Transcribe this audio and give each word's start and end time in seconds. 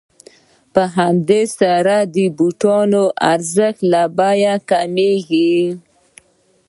په 0.73 0.81
همدې 0.97 1.41
سره 1.59 1.95
د 2.15 2.17
بوټانو 2.37 3.03
ارزښت 3.31 3.79
له 3.91 4.01
بیې 4.17 4.53
کمېږي 4.69 5.55